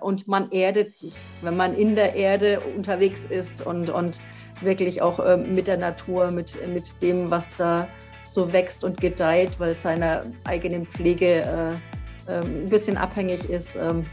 und 0.00 0.28
man 0.28 0.50
erdet 0.50 0.94
sich, 0.94 1.14
wenn 1.42 1.56
man 1.56 1.74
in 1.74 1.94
der 1.94 2.14
Erde 2.14 2.60
unterwegs 2.76 3.26
ist 3.26 3.66
und, 3.66 3.90
und 3.90 4.20
wirklich 4.60 5.02
auch 5.02 5.18
äh, 5.18 5.36
mit 5.36 5.66
der 5.66 5.78
Natur, 5.78 6.30
mit, 6.30 6.58
mit 6.68 7.02
dem, 7.02 7.30
was 7.30 7.50
da 7.56 7.88
so 8.24 8.52
wächst 8.52 8.84
und 8.84 9.00
gedeiht, 9.00 9.60
weil 9.60 9.74
seiner 9.74 10.24
eigenen 10.44 10.86
Pflege 10.86 11.80
äh, 12.26 12.30
äh, 12.30 12.40
ein 12.40 12.68
bisschen 12.68 12.96
abhängig 12.96 13.48
ist, 13.48 13.76
ähm, 13.76 14.06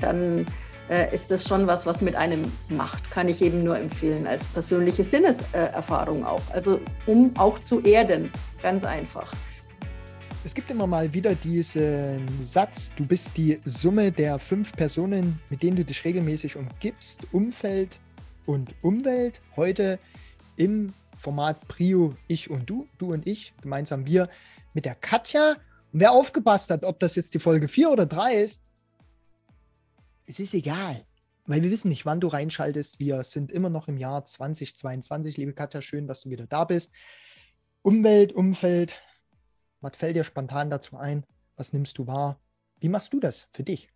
dann 0.00 0.46
äh, 0.88 1.12
ist 1.14 1.30
das 1.30 1.46
schon 1.48 1.66
was, 1.66 1.86
was 1.86 2.00
mit 2.00 2.16
einem 2.16 2.50
macht. 2.68 3.10
Kann 3.10 3.28
ich 3.28 3.42
eben 3.42 3.64
nur 3.64 3.78
empfehlen 3.78 4.26
als 4.26 4.46
persönliche 4.46 5.04
Sinneserfahrung 5.04 6.24
auch. 6.24 6.42
Also 6.52 6.80
um 7.06 7.32
auch 7.36 7.58
zu 7.58 7.80
erden, 7.80 8.30
ganz 8.62 8.84
einfach. 8.84 9.32
Es 10.46 10.54
gibt 10.54 10.70
immer 10.70 10.86
mal 10.86 11.14
wieder 11.14 11.34
diesen 11.34 12.28
Satz, 12.42 12.92
du 12.94 13.06
bist 13.06 13.34
die 13.38 13.62
Summe 13.64 14.12
der 14.12 14.38
fünf 14.38 14.74
Personen, 14.74 15.40
mit 15.48 15.62
denen 15.62 15.74
du 15.74 15.86
dich 15.86 16.04
regelmäßig 16.04 16.56
umgibst, 16.56 17.22
Umfeld 17.32 17.98
und 18.44 18.74
Umwelt. 18.82 19.40
Heute 19.56 19.98
im 20.56 20.92
Format 21.16 21.66
Prio 21.66 22.14
Ich 22.28 22.50
und 22.50 22.68
Du, 22.68 22.86
du 22.98 23.14
und 23.14 23.26
ich, 23.26 23.54
gemeinsam 23.62 24.04
wir 24.04 24.28
mit 24.74 24.84
der 24.84 24.94
Katja. 24.96 25.52
Und 25.94 26.00
wer 26.00 26.12
aufgepasst 26.12 26.70
hat, 26.70 26.84
ob 26.84 27.00
das 27.00 27.16
jetzt 27.16 27.32
die 27.32 27.38
Folge 27.38 27.66
4 27.66 27.90
oder 27.90 28.04
3 28.04 28.34
ist, 28.34 28.62
es 30.26 30.40
ist 30.40 30.52
egal, 30.52 31.06
weil 31.46 31.62
wir 31.62 31.70
wissen 31.70 31.88
nicht, 31.88 32.04
wann 32.04 32.20
du 32.20 32.28
reinschaltest. 32.28 33.00
Wir 33.00 33.22
sind 33.22 33.50
immer 33.50 33.70
noch 33.70 33.88
im 33.88 33.96
Jahr 33.96 34.26
2022. 34.26 35.38
Liebe 35.38 35.54
Katja, 35.54 35.80
schön, 35.80 36.06
dass 36.06 36.20
du 36.20 36.28
wieder 36.28 36.46
da 36.46 36.64
bist. 36.64 36.92
Umwelt, 37.80 38.34
Umfeld, 38.34 39.00
was 39.84 39.96
fällt 39.96 40.16
dir 40.16 40.24
spontan 40.24 40.70
dazu 40.70 40.96
ein? 40.96 41.24
Was 41.56 41.72
nimmst 41.72 41.98
du 41.98 42.06
wahr? 42.06 42.40
Wie 42.80 42.88
machst 42.88 43.12
du 43.12 43.20
das 43.20 43.46
für 43.52 43.62
dich? 43.62 43.90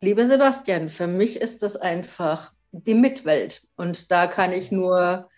Lieber 0.00 0.26
Sebastian, 0.26 0.88
für 0.88 1.06
mich 1.06 1.40
ist 1.40 1.62
das 1.62 1.76
einfach 1.76 2.52
die 2.72 2.94
Mitwelt. 2.94 3.68
Und 3.76 4.10
da 4.10 4.26
kann 4.26 4.52
ich 4.52 4.72
nur 4.72 5.28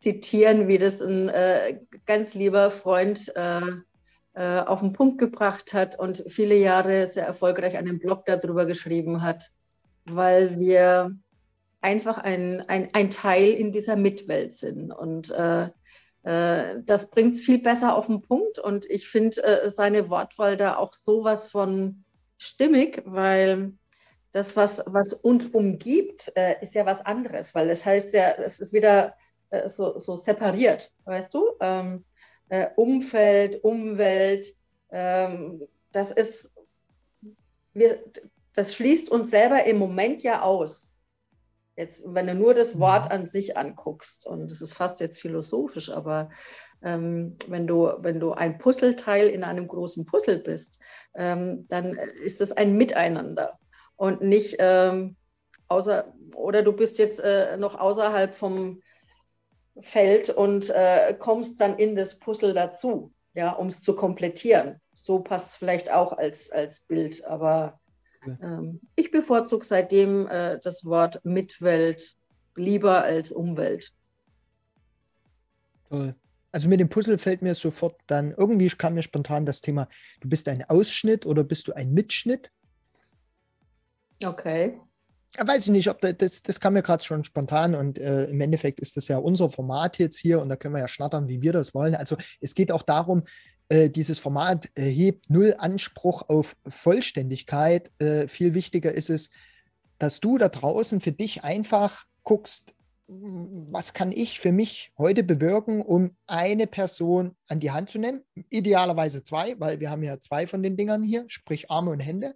zitieren, 0.00 0.68
wie 0.68 0.78
das 0.78 1.00
ein 1.00 1.28
äh, 1.28 1.80
ganz 2.06 2.34
lieber 2.34 2.70
Freund 2.70 3.32
äh, 3.36 3.60
äh, 4.34 4.60
auf 4.60 4.80
den 4.80 4.92
Punkt 4.92 5.18
gebracht 5.18 5.72
hat 5.72 5.98
und 5.98 6.24
viele 6.26 6.56
Jahre 6.56 7.06
sehr 7.06 7.26
erfolgreich 7.26 7.76
einen 7.76 7.98
Blog 7.98 8.26
darüber 8.26 8.66
geschrieben 8.66 9.22
hat, 9.22 9.50
weil 10.04 10.58
wir 10.58 11.16
einfach 11.80 12.18
ein, 12.18 12.64
ein, 12.68 12.88
ein 12.92 13.10
Teil 13.10 13.50
in 13.50 13.72
dieser 13.72 13.96
Mitwelt 13.96 14.52
sind. 14.52 14.90
Und 14.90 15.30
äh, 15.30 15.68
das 16.24 17.10
bringt 17.10 17.34
es 17.34 17.40
viel 17.40 17.60
besser 17.60 17.96
auf 17.96 18.06
den 18.06 18.22
Punkt. 18.22 18.58
Und 18.58 18.88
ich 18.88 19.08
finde 19.08 19.42
äh, 19.42 19.68
seine 19.68 20.08
Wortwahl 20.08 20.56
da 20.56 20.76
auch 20.76 20.94
sowas 20.94 21.46
von 21.46 22.04
stimmig, 22.38 23.02
weil 23.04 23.72
das, 24.32 24.56
was, 24.56 24.82
was 24.86 25.12
uns 25.12 25.48
umgibt, 25.48 26.32
äh, 26.36 26.56
ist 26.62 26.74
ja 26.74 26.86
was 26.86 27.04
anderes, 27.04 27.54
weil 27.54 27.68
das 27.68 27.84
heißt 27.84 28.14
ja, 28.14 28.32
es 28.32 28.60
ist 28.60 28.72
wieder 28.72 29.14
äh, 29.50 29.68
so, 29.68 29.98
so 29.98 30.16
separiert, 30.16 30.92
weißt 31.04 31.34
du? 31.34 31.44
Ähm, 31.60 32.04
äh, 32.48 32.68
Umfeld, 32.76 33.62
Umwelt, 33.62 34.46
ähm, 34.90 35.66
das 35.92 36.10
ist, 36.10 36.56
wir, 37.74 38.02
das 38.54 38.74
schließt 38.74 39.10
uns 39.10 39.30
selber 39.30 39.64
im 39.64 39.78
Moment 39.78 40.22
ja 40.22 40.42
aus. 40.42 40.98
Jetzt, 41.76 42.02
wenn 42.04 42.26
du 42.26 42.34
nur 42.34 42.54
das 42.54 42.78
Wort 42.78 43.06
mhm. 43.06 43.12
an 43.12 43.26
sich 43.26 43.56
anguckst, 43.56 44.26
und 44.26 44.50
das 44.50 44.60
ist 44.60 44.74
fast 44.74 45.00
jetzt 45.00 45.20
philosophisch, 45.20 45.90
aber 45.90 46.30
ähm, 46.82 47.36
wenn, 47.48 47.66
du, 47.66 47.92
wenn 47.98 48.20
du 48.20 48.32
ein 48.32 48.58
Puzzleteil 48.58 49.28
in 49.28 49.44
einem 49.44 49.68
großen 49.68 50.04
Puzzle 50.04 50.38
bist, 50.38 50.80
ähm, 51.14 51.66
dann 51.68 51.94
ist 51.94 52.40
das 52.40 52.52
ein 52.52 52.76
Miteinander 52.76 53.58
und 53.96 54.20
nicht 54.20 54.56
ähm, 54.58 55.16
außer, 55.68 56.12
oder 56.34 56.62
du 56.62 56.72
bist 56.72 56.98
jetzt 56.98 57.20
äh, 57.20 57.56
noch 57.56 57.78
außerhalb 57.78 58.34
vom, 58.34 58.82
fällt 59.80 60.28
und 60.30 60.70
äh, 60.70 61.14
kommst 61.18 61.60
dann 61.60 61.78
in 61.78 61.96
das 61.96 62.18
Puzzle 62.18 62.52
dazu, 62.52 63.12
ja, 63.34 63.52
um 63.52 63.68
es 63.68 63.80
zu 63.80 63.96
komplettieren. 63.96 64.80
So 64.92 65.20
passt 65.20 65.50
es 65.50 65.56
vielleicht 65.56 65.90
auch 65.90 66.12
als, 66.12 66.50
als 66.50 66.82
Bild, 66.82 67.24
aber 67.24 67.80
ähm, 68.26 68.80
ich 68.96 69.10
bevorzuge 69.10 69.64
seitdem 69.64 70.26
äh, 70.28 70.58
das 70.62 70.84
Wort 70.84 71.24
Mitwelt 71.24 72.14
lieber 72.56 73.02
als 73.02 73.32
Umwelt. 73.32 73.92
Toll. 75.88 76.14
Also 76.50 76.68
mit 76.68 76.80
dem 76.80 76.88
Puzzle 76.88 77.18
fällt 77.18 77.40
mir 77.40 77.54
sofort 77.54 77.98
dann, 78.06 78.32
irgendwie 78.32 78.68
kam 78.68 78.94
mir 78.94 79.02
spontan 79.02 79.46
das 79.46 79.62
Thema, 79.62 79.88
du 80.20 80.28
bist 80.28 80.48
ein 80.48 80.62
Ausschnitt 80.68 81.24
oder 81.24 81.44
bist 81.44 81.68
du 81.68 81.72
ein 81.72 81.92
Mitschnitt? 81.92 82.50
Okay 84.22 84.78
weiß 85.38 85.66
ich 85.66 85.72
nicht, 85.72 85.88
ob 85.88 86.00
das, 86.00 86.42
das, 86.42 86.60
kam 86.60 86.74
mir 86.74 86.82
gerade 86.82 87.02
schon 87.02 87.24
spontan 87.24 87.74
und 87.74 87.98
äh, 87.98 88.24
im 88.24 88.40
Endeffekt 88.40 88.80
ist 88.80 88.96
das 88.96 89.08
ja 89.08 89.18
unser 89.18 89.50
Format 89.50 89.98
jetzt 89.98 90.18
hier 90.18 90.40
und 90.40 90.48
da 90.48 90.56
können 90.56 90.74
wir 90.74 90.80
ja 90.80 90.88
schnattern, 90.88 91.28
wie 91.28 91.40
wir 91.40 91.52
das 91.52 91.74
wollen. 91.74 91.94
Also 91.94 92.16
es 92.40 92.54
geht 92.54 92.70
auch 92.70 92.82
darum, 92.82 93.24
äh, 93.68 93.90
dieses 93.90 94.18
Format 94.18 94.68
äh, 94.74 94.82
hebt 94.82 95.30
null 95.30 95.54
Anspruch 95.58 96.28
auf 96.28 96.56
Vollständigkeit. 96.66 97.90
Äh, 97.98 98.28
viel 98.28 98.54
wichtiger 98.54 98.92
ist 98.92 99.10
es, 99.10 99.30
dass 99.98 100.20
du 100.20 100.38
da 100.38 100.48
draußen 100.48 101.00
für 101.00 101.12
dich 101.12 101.44
einfach 101.44 102.04
guckst, 102.22 102.74
was 103.06 103.92
kann 103.92 104.12
ich 104.12 104.40
für 104.40 104.52
mich 104.52 104.92
heute 104.96 105.22
bewirken, 105.22 105.82
um 105.82 106.16
eine 106.26 106.66
Person 106.66 107.36
an 107.48 107.60
die 107.60 107.70
Hand 107.70 107.90
zu 107.90 107.98
nehmen? 107.98 108.22
Idealerweise 108.48 109.22
zwei, 109.22 109.58
weil 109.58 109.80
wir 109.80 109.90
haben 109.90 110.02
ja 110.02 110.18
zwei 110.18 110.46
von 110.46 110.62
den 110.62 110.76
Dingern 110.76 111.02
hier, 111.02 111.24
sprich 111.28 111.70
Arme 111.70 111.90
und 111.90 112.00
Hände 112.00 112.34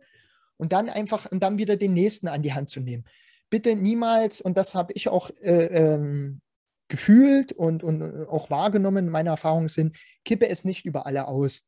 und 0.56 0.72
dann 0.72 0.88
einfach 0.88 1.30
und 1.30 1.42
dann 1.42 1.58
wieder 1.58 1.76
den 1.76 1.94
nächsten 1.94 2.28
an 2.28 2.42
die 2.42 2.52
Hand 2.52 2.68
zu 2.68 2.80
nehmen. 2.80 3.04
Bitte 3.48 3.76
niemals, 3.76 4.40
und 4.40 4.58
das 4.58 4.74
habe 4.74 4.92
ich 4.94 5.08
auch 5.08 5.30
äh, 5.40 5.66
ähm, 5.66 6.40
gefühlt 6.88 7.52
und, 7.52 7.82
und 7.82 8.00
äh, 8.00 8.26
auch 8.28 8.50
wahrgenommen, 8.50 9.10
meine 9.10 9.30
Erfahrungen 9.30 9.68
sind, 9.68 9.96
kippe 10.24 10.48
es 10.48 10.64
nicht 10.64 10.84
über 10.84 11.06
alle 11.06 11.28
aus. 11.28 11.62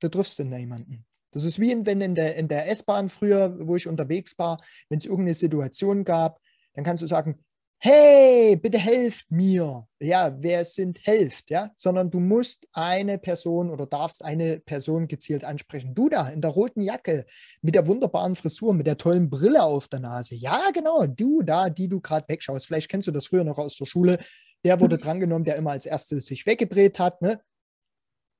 Da 0.00 0.08
triffst 0.08 0.38
du 0.38 0.44
niemanden. 0.44 1.06
Das 1.30 1.44
ist 1.44 1.58
wie 1.58 1.74
wenn 1.84 2.00
in 2.00 2.14
der, 2.14 2.36
in 2.36 2.48
der 2.48 2.68
S-Bahn 2.70 3.08
früher, 3.08 3.56
wo 3.66 3.76
ich 3.76 3.88
unterwegs 3.88 4.38
war, 4.38 4.62
wenn 4.88 4.98
es 4.98 5.04
irgendeine 5.04 5.34
Situation 5.34 6.04
gab, 6.04 6.40
dann 6.74 6.84
kannst 6.84 7.02
du 7.02 7.06
sagen, 7.06 7.44
hey, 7.78 8.56
bitte 8.56 8.78
helft 8.78 9.30
mir. 9.30 9.86
Ja, 10.00 10.34
wer 10.38 10.64
sind 10.64 11.00
helft, 11.06 11.50
ja, 11.50 11.70
sondern 11.76 12.10
du 12.10 12.18
musst 12.18 12.66
eine 12.72 13.18
Person 13.18 13.70
oder 13.70 13.84
darfst 13.84 14.24
eine 14.24 14.60
Person 14.60 15.06
gezielt 15.06 15.44
ansprechen. 15.44 15.94
Du 15.94 16.08
da 16.08 16.28
in 16.28 16.40
der 16.40 16.52
roten 16.52 16.80
Jacke 16.80 17.26
mit 17.60 17.74
der 17.74 17.86
wunderbaren 17.86 18.36
Frisur, 18.36 18.72
mit 18.72 18.86
der 18.86 18.96
tollen 18.96 19.28
Brille 19.28 19.62
auf 19.62 19.88
der 19.88 20.00
Nase. 20.00 20.34
Ja, 20.34 20.60
genau, 20.72 21.06
du 21.06 21.42
da, 21.42 21.68
die 21.68 21.88
du 21.88 22.00
gerade 22.00 22.26
wegschaust. 22.28 22.66
Vielleicht 22.66 22.88
kennst 22.88 23.08
du 23.08 23.12
das 23.12 23.26
früher 23.26 23.44
noch 23.44 23.58
aus 23.58 23.76
der 23.76 23.86
Schule. 23.86 24.18
Der 24.64 24.80
wurde 24.80 24.98
drangenommen, 24.98 25.44
der 25.44 25.56
immer 25.56 25.72
als 25.72 25.86
erstes 25.86 26.26
sich 26.26 26.46
weggedreht 26.46 26.98
hat, 26.98 27.20
ne? 27.20 27.42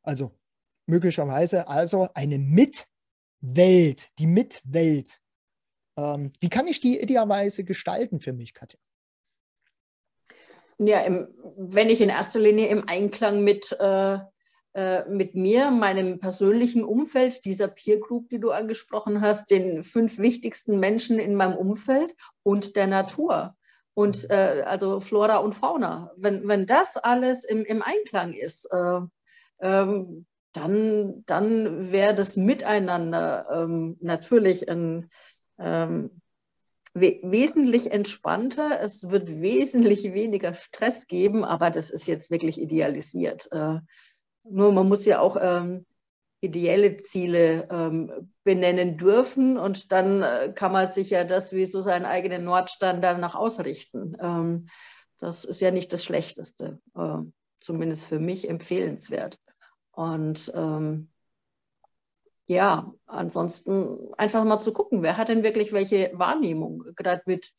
Also 0.02 0.32
möglicherweise 0.86 1.68
also 1.68 2.08
eine 2.14 2.38
Mitwelt, 2.38 4.08
die 4.18 4.26
Mitwelt. 4.26 5.20
Ähm, 5.96 6.32
wie 6.40 6.48
kann 6.48 6.66
ich 6.66 6.80
die 6.80 7.00
idealerweise 7.00 7.64
gestalten 7.64 8.20
für 8.20 8.32
mich, 8.32 8.54
Katja? 8.54 8.78
Ja, 10.78 11.00
im, 11.00 11.28
wenn 11.56 11.88
ich 11.88 12.00
in 12.00 12.08
erster 12.08 12.40
Linie 12.40 12.66
im 12.66 12.88
Einklang 12.88 13.44
mit, 13.44 13.76
äh, 13.78 14.18
äh, 14.74 15.08
mit 15.08 15.34
mir, 15.36 15.70
meinem 15.70 16.18
persönlichen 16.18 16.82
Umfeld, 16.82 17.44
dieser 17.44 17.68
Peer 17.68 18.00
Group, 18.00 18.28
die 18.30 18.40
du 18.40 18.50
angesprochen 18.50 19.20
hast, 19.20 19.50
den 19.50 19.84
fünf 19.84 20.18
wichtigsten 20.18 20.80
Menschen 20.80 21.18
in 21.18 21.36
meinem 21.36 21.56
Umfeld 21.56 22.16
und 22.42 22.74
der 22.74 22.88
Natur. 22.88 23.56
Und 23.94 24.28
äh, 24.30 24.64
also 24.66 24.98
Flora 25.00 25.36
und 25.38 25.54
Fauna. 25.54 26.10
Wenn, 26.16 26.46
wenn 26.48 26.66
das 26.66 26.96
alles 26.96 27.44
im, 27.44 27.64
im 27.64 27.80
Einklang 27.80 28.32
ist, 28.32 28.68
äh, 28.72 29.00
ähm, 29.60 30.26
dann, 30.52 31.24
dann 31.26 31.92
wäre 31.92 32.14
das 32.14 32.36
Miteinander 32.36 33.46
ähm, 33.50 33.96
natürlich 34.00 34.68
ein, 34.68 35.10
ähm, 35.58 36.20
we 36.92 37.18
wesentlich 37.22 37.90
entspannter. 37.92 38.80
Es 38.80 39.10
wird 39.10 39.40
wesentlich 39.40 40.12
weniger 40.12 40.54
Stress 40.54 41.06
geben, 41.06 41.44
aber 41.44 41.70
das 41.70 41.90
ist 41.90 42.06
jetzt 42.06 42.30
wirklich 42.30 42.60
idealisiert. 42.60 43.48
Äh, 43.50 43.78
nur 44.44 44.72
man 44.72 44.88
muss 44.88 45.04
ja 45.04 45.20
auch 45.20 45.36
ähm, 45.40 45.86
ideelle 46.44 46.96
Ziele 46.98 47.68
ähm, 47.70 48.30
benennen 48.44 48.96
dürfen 48.98 49.58
und 49.58 49.92
dann 49.92 50.22
äh, 50.22 50.52
kann 50.54 50.72
man 50.72 50.86
sich 50.86 51.10
ja 51.10 51.24
das 51.24 51.52
wie 51.52 51.64
so 51.64 51.80
seinen 51.80 52.04
eigenen 52.04 52.44
Nordstern 52.44 53.02
danach 53.02 53.34
ausrichten. 53.34 54.16
Ähm, 54.20 54.66
das 55.18 55.44
ist 55.44 55.60
ja 55.60 55.70
nicht 55.70 55.92
das 55.92 56.04
Schlechteste, 56.04 56.80
äh, 56.96 57.18
zumindest 57.60 58.06
für 58.06 58.18
mich 58.18 58.48
empfehlenswert. 58.48 59.38
Und 59.92 60.52
ähm, 60.54 61.08
ja, 62.46 62.92
ansonsten 63.06 64.12
einfach 64.18 64.44
mal 64.44 64.60
zu 64.60 64.72
gucken, 64.72 65.02
wer 65.02 65.16
hat 65.16 65.28
denn 65.28 65.44
wirklich 65.44 65.72
welche 65.72 66.10
Wahrnehmung, 66.14 66.84
gerade 66.94 67.22
mit 67.26 67.52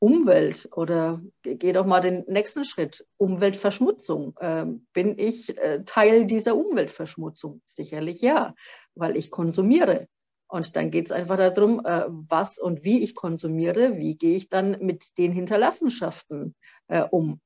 Umwelt 0.00 0.66
oder 0.72 1.20
geh 1.42 1.72
doch 1.72 1.84
mal 1.84 2.00
den 2.00 2.24
nächsten 2.26 2.64
Schritt, 2.64 3.06
Umweltverschmutzung. 3.18 4.34
Ähm, 4.40 4.86
bin 4.94 5.18
ich 5.18 5.56
äh, 5.58 5.84
Teil 5.84 6.24
dieser 6.24 6.56
Umweltverschmutzung? 6.56 7.60
Sicherlich 7.66 8.22
ja, 8.22 8.54
weil 8.94 9.16
ich 9.16 9.30
konsumiere. 9.30 10.08
Und 10.48 10.74
dann 10.74 10.90
geht 10.90 11.06
es 11.06 11.12
einfach 11.12 11.36
darum, 11.36 11.84
äh, 11.84 12.06
was 12.08 12.58
und 12.58 12.82
wie 12.82 13.04
ich 13.04 13.14
konsumiere, 13.14 13.98
wie 13.98 14.16
gehe 14.16 14.36
ich 14.36 14.48
dann 14.48 14.78
mit 14.80 15.18
den 15.18 15.32
Hinterlassenschaften 15.32 16.54
äh, 16.88 17.02
um. 17.02 17.40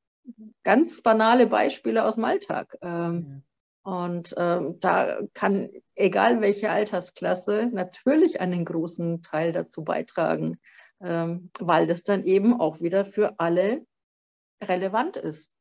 Ganz 0.62 1.02
banale 1.02 1.48
Beispiele 1.48 2.04
aus 2.04 2.14
dem 2.14 2.24
Alltag. 2.24 2.78
Ähm, 2.82 3.42
und 3.82 4.34
ähm, 4.38 4.78
da 4.80 5.18
kann, 5.34 5.68
egal 5.96 6.40
welche 6.40 6.70
Altersklasse, 6.70 7.68
natürlich 7.72 8.40
einen 8.40 8.64
großen 8.64 9.22
Teil 9.22 9.52
dazu 9.52 9.84
beitragen, 9.84 10.56
ähm, 11.04 11.50
weil 11.60 11.86
das 11.86 12.02
dann 12.02 12.24
eben 12.24 12.58
auch 12.58 12.80
wieder 12.80 13.04
für 13.04 13.38
alle 13.38 13.86
relevant 14.62 15.16
ist. 15.16 15.54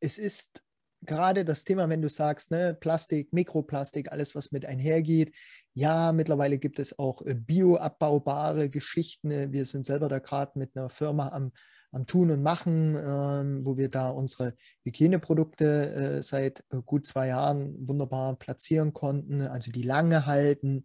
Es 0.00 0.18
ist 0.18 0.62
gerade 1.02 1.44
das 1.44 1.64
Thema, 1.64 1.88
wenn 1.88 2.02
du 2.02 2.08
sagst, 2.08 2.50
ne, 2.50 2.76
Plastik, 2.78 3.32
Mikroplastik, 3.32 4.12
alles, 4.12 4.34
was 4.34 4.52
mit 4.52 4.66
einhergeht. 4.66 5.34
Ja, 5.72 6.12
mittlerweile 6.12 6.58
gibt 6.58 6.78
es 6.78 6.98
auch 6.98 7.22
äh, 7.22 7.34
bioabbaubare 7.34 8.70
Geschichten. 8.70 9.52
Wir 9.52 9.64
sind 9.64 9.84
selber 9.84 10.08
da 10.08 10.18
gerade 10.18 10.58
mit 10.58 10.76
einer 10.76 10.90
Firma 10.90 11.28
am 11.28 11.52
am 11.94 12.06
Tun 12.06 12.30
und 12.30 12.42
Machen, 12.42 12.96
ähm, 12.96 13.64
wo 13.64 13.76
wir 13.76 13.88
da 13.88 14.10
unsere 14.10 14.54
Hygieneprodukte 14.82 15.94
äh, 16.18 16.22
seit 16.22 16.64
äh, 16.70 16.82
gut 16.84 17.06
zwei 17.06 17.28
Jahren 17.28 17.88
wunderbar 17.88 18.36
platzieren 18.36 18.92
konnten, 18.92 19.42
also 19.42 19.70
die 19.70 19.82
lange 19.82 20.26
halten, 20.26 20.84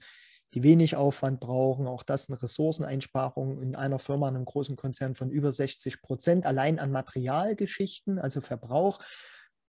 die 0.54 0.64
wenig 0.64 0.96
Aufwand 0.96 1.40
brauchen. 1.40 1.88
Auch 1.88 2.04
das 2.04 2.30
eine 2.30 2.42
Ressourceneinsparung 2.42 3.60
in 3.60 3.76
einer 3.76 4.00
Firma, 4.00 4.28
einem 4.28 4.46
großen 4.46 4.76
Konzern 4.76 5.16
von 5.16 5.30
über 5.30 5.52
60 5.52 6.02
Prozent, 6.02 6.46
allein 6.46 6.80
an 6.80 6.92
Materialgeschichten, 6.92 8.20
also 8.20 8.42
Verbrauch. 8.42 9.00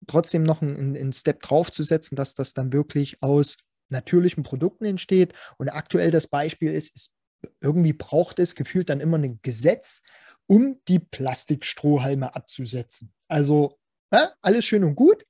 Trotzdem 0.07 0.44
noch 0.44 0.62
einen, 0.62 0.95
einen 0.95 1.13
Step 1.13 1.41
draufzusetzen, 1.41 2.15
dass 2.15 2.33
das 2.33 2.53
dann 2.53 2.73
wirklich 2.73 3.21
aus 3.21 3.57
natürlichen 3.89 4.44
Produkten 4.44 4.85
entsteht. 4.85 5.33
Und 5.57 5.69
aktuell 5.69 6.12
das 6.12 6.27
Beispiel 6.27 6.73
ist, 6.73 6.95
ist 6.95 7.13
irgendwie 7.59 7.94
braucht 7.94 8.39
es 8.39 8.56
gefühlt 8.56 8.89
dann 8.89 9.00
immer 9.00 9.18
ein 9.18 9.39
Gesetz, 9.41 10.03
um 10.47 10.79
die 10.88 11.00
Plastikstrohhalme 11.00 12.35
abzusetzen. 12.35 13.13
Also 13.27 13.77
ja, 14.12 14.31
alles 14.41 14.65
schön 14.65 14.83
und 14.83 14.95
gut. 14.95 15.25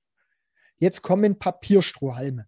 Jetzt 0.78 1.02
kommen 1.02 1.38
Papierstrohhalme. 1.38 2.48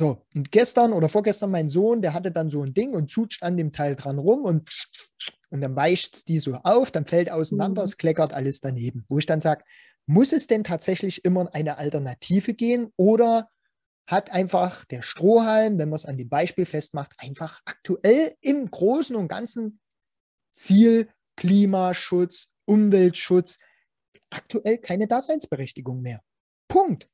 So, 0.00 0.24
und 0.34 0.50
gestern 0.50 0.94
oder 0.94 1.10
vorgestern 1.10 1.50
mein 1.50 1.68
Sohn, 1.68 2.00
der 2.00 2.14
hatte 2.14 2.32
dann 2.32 2.48
so 2.48 2.62
ein 2.62 2.72
Ding 2.72 2.94
und 2.94 3.10
zutscht 3.10 3.42
an 3.42 3.58
dem 3.58 3.70
Teil 3.70 3.96
dran 3.96 4.18
rum 4.18 4.44
und, 4.44 4.88
und 5.50 5.60
dann 5.60 5.76
weicht 5.76 6.14
es 6.14 6.24
die 6.24 6.38
so 6.38 6.54
auf, 6.54 6.90
dann 6.90 7.04
fällt 7.04 7.30
auseinander, 7.30 7.82
mhm. 7.82 7.84
es 7.84 7.98
kleckert 7.98 8.32
alles 8.32 8.62
daneben. 8.62 9.04
Wo 9.10 9.18
ich 9.18 9.26
dann 9.26 9.42
sage, 9.42 9.62
muss 10.06 10.32
es 10.32 10.46
denn 10.46 10.64
tatsächlich 10.64 11.22
immer 11.26 11.54
eine 11.54 11.76
Alternative 11.76 12.54
gehen 12.54 12.90
oder 12.96 13.50
hat 14.06 14.32
einfach 14.32 14.86
der 14.86 15.02
Strohhalm, 15.02 15.78
wenn 15.78 15.90
man 15.90 15.96
es 15.96 16.06
an 16.06 16.16
dem 16.16 16.30
Beispiel 16.30 16.64
festmacht, 16.64 17.12
einfach 17.18 17.60
aktuell 17.66 18.32
im 18.40 18.70
Großen 18.70 19.14
und 19.14 19.28
Ganzen 19.28 19.80
Ziel 20.50 21.10
Klimaschutz, 21.36 22.54
Umweltschutz 22.64 23.58
aktuell 24.30 24.78
keine 24.78 25.06
Daseinsberechtigung 25.06 26.00
mehr. 26.00 26.22
Punkt. 26.68 27.06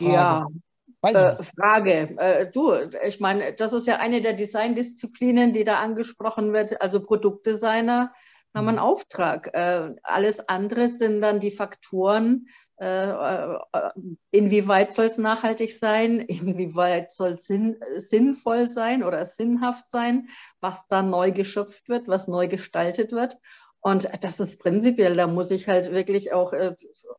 Frage. 0.00 0.12
Ja, 0.12 0.46
äh, 1.02 1.42
Frage. 1.42 2.16
Äh, 2.18 2.50
du, 2.50 2.72
ich 3.06 3.20
meine, 3.20 3.54
das 3.54 3.72
ist 3.72 3.86
ja 3.86 3.96
eine 3.96 4.20
der 4.20 4.34
Designdisziplinen, 4.34 5.52
die 5.52 5.64
da 5.64 5.78
angesprochen 5.78 6.52
wird, 6.52 6.80
also 6.80 7.02
Produktdesigner 7.02 8.12
haben 8.54 8.68
einen 8.68 8.78
mhm. 8.78 8.82
Auftrag. 8.82 9.54
Äh, 9.54 9.94
alles 10.02 10.48
andere 10.48 10.88
sind 10.88 11.20
dann 11.20 11.40
die 11.40 11.52
Faktoren, 11.52 12.46
äh, 12.80 13.10
äh, 13.10 13.58
inwieweit 14.30 14.92
soll 14.92 15.06
es 15.06 15.18
nachhaltig 15.18 15.72
sein, 15.72 16.20
inwieweit 16.28 17.12
soll 17.12 17.32
es 17.32 17.46
sinn, 17.46 17.76
sinnvoll 17.96 18.68
sein 18.68 19.02
oder 19.04 19.24
sinnhaft 19.26 19.90
sein, 19.90 20.28
was 20.60 20.86
da 20.88 21.02
neu 21.02 21.30
geschöpft 21.30 21.88
wird, 21.88 22.08
was 22.08 22.26
neu 22.26 22.48
gestaltet 22.48 23.12
wird. 23.12 23.38
Und 23.82 24.10
das 24.22 24.40
ist 24.40 24.60
prinzipiell, 24.60 25.16
da 25.16 25.26
muss 25.26 25.50
ich 25.50 25.68
halt 25.68 25.92
wirklich 25.92 26.32
auch 26.32 26.52
äh, 26.52 26.74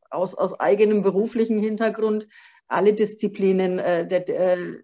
aus, 0.10 0.36
aus 0.36 0.60
eigenem 0.60 1.01
beruflichen 1.01 1.57
Hintergrund 1.57 2.27
alle 2.72 2.94
Disziplinen, 2.94 3.80
äh, 3.80 4.08
der, 4.08 4.28
äh, 4.30 4.80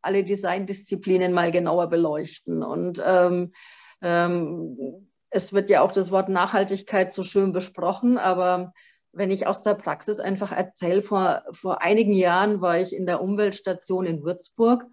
alle 0.00 0.24
Designdisziplinen 0.24 1.32
mal 1.32 1.52
genauer 1.52 1.88
beleuchten. 1.88 2.62
Und 2.62 3.02
ähm, 3.04 3.52
ähm, 4.00 5.08
es 5.30 5.52
wird 5.52 5.70
ja 5.70 5.80
auch 5.82 5.92
das 5.92 6.10
Wort 6.10 6.28
Nachhaltigkeit 6.28 7.12
so 7.12 7.22
schön 7.22 7.52
besprochen, 7.52 8.18
aber 8.18 8.72
wenn 9.12 9.30
ich 9.30 9.46
aus 9.46 9.62
der 9.62 9.74
Praxis 9.74 10.20
einfach 10.20 10.52
erzähle, 10.52 11.02
vor, 11.02 11.42
vor 11.52 11.82
einigen 11.82 12.14
Jahren 12.14 12.60
war 12.60 12.80
ich 12.80 12.94
in 12.94 13.06
der 13.06 13.22
Umweltstation 13.22 14.06
in 14.06 14.24
Würzburg 14.24 14.86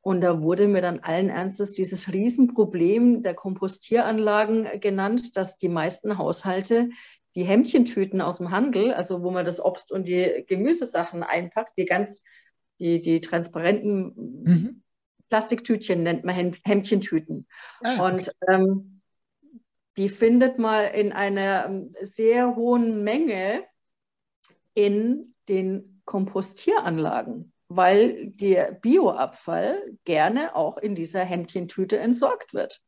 und 0.00 0.22
da 0.22 0.42
wurde 0.42 0.68
mir 0.68 0.80
dann 0.80 1.00
allen 1.00 1.28
Ernstes 1.28 1.72
dieses 1.72 2.12
Riesenproblem 2.12 3.22
der 3.22 3.34
Kompostieranlagen 3.34 4.80
genannt, 4.80 5.36
dass 5.36 5.58
die 5.58 5.68
meisten 5.68 6.16
Haushalte 6.16 6.88
die 7.38 7.44
Hemdchentüten 7.44 8.20
aus 8.20 8.38
dem 8.38 8.50
Handel, 8.50 8.92
also 8.92 9.22
wo 9.22 9.30
man 9.30 9.44
das 9.44 9.64
Obst 9.64 9.92
und 9.92 10.08
die 10.08 10.44
Gemüsesachen 10.48 11.22
einpackt, 11.22 11.78
die 11.78 11.84
ganz, 11.84 12.24
die, 12.80 13.00
die 13.00 13.20
transparenten 13.20 14.42
mhm. 14.42 14.82
Plastiktütchen 15.28 16.02
nennt 16.02 16.24
man 16.24 16.52
Hemdchentüten. 16.64 17.46
Ah, 17.84 17.92
okay. 17.92 18.02
Und 18.02 18.32
ähm, 18.48 19.02
die 19.96 20.08
findet 20.08 20.58
man 20.58 20.92
in 20.92 21.12
einer 21.12 21.66
ähm, 21.66 21.94
sehr 22.00 22.56
hohen 22.56 23.04
Menge 23.04 23.62
in 24.74 25.32
den 25.48 26.02
Kompostieranlagen, 26.06 27.52
weil 27.68 28.30
der 28.30 28.72
Bioabfall 28.72 29.80
gerne 30.02 30.56
auch 30.56 30.76
in 30.76 30.96
dieser 30.96 31.22
Hemdchentüte 31.22 32.00
entsorgt 32.00 32.52
wird. 32.52 32.82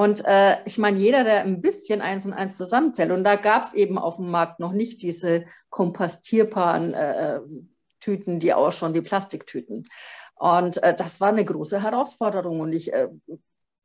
Und 0.00 0.24
äh, 0.24 0.56
ich 0.64 0.78
meine, 0.78 0.98
jeder, 0.98 1.24
der 1.24 1.42
ein 1.42 1.60
bisschen 1.60 2.00
eins 2.00 2.24
und 2.24 2.32
eins 2.32 2.56
zusammenzählt, 2.56 3.10
und 3.10 3.22
da 3.22 3.36
gab 3.36 3.64
es 3.64 3.74
eben 3.74 3.98
auf 3.98 4.16
dem 4.16 4.30
Markt 4.30 4.58
noch 4.58 4.72
nicht 4.72 5.02
diese 5.02 5.44
kompostierbaren 5.68 6.94
äh, 6.94 7.36
äh, 7.36 7.40
Tüten, 8.00 8.40
die 8.40 8.54
auch 8.54 8.72
schon 8.72 8.94
die 8.94 9.02
Plastiktüten. 9.02 9.86
Und 10.36 10.82
äh, 10.82 10.96
das 10.96 11.20
war 11.20 11.28
eine 11.28 11.44
große 11.44 11.82
Herausforderung. 11.82 12.60
Und 12.60 12.72
ich 12.72 12.94
äh, 12.94 13.08